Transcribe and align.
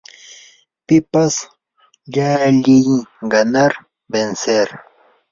pipas 0.85 1.33
llalliy 2.13 2.87
ganar, 3.33 3.71
vencer 4.13 4.67